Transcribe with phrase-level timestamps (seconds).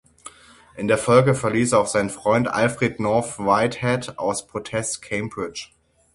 [0.75, 5.69] In der Folge verließ auch sein Freund Alfred North Whitehead aus Protest Cambridge.